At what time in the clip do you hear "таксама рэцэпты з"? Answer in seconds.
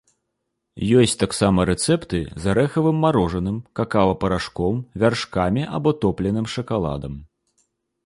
1.23-2.43